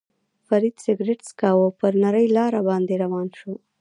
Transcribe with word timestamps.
فرید 0.47 0.75
سګرېټ 0.83 1.19
څکاوه، 1.27 1.67
پر 1.79 1.91
نرۍ 2.03 2.27
لار 2.35 2.53
باندې 2.67 2.93
روان 3.03 3.27
شو. 3.39 3.53